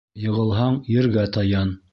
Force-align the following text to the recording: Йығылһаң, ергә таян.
Йығылһаң, 0.21 0.79
ергә 0.95 1.29
таян. 1.39 1.79